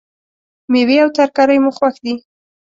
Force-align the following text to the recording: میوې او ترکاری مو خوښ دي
میوې 0.71 0.97
او 1.03 1.09
ترکاری 1.17 1.57
مو 1.63 1.71
خوښ 1.77 1.95
دي 2.03 2.13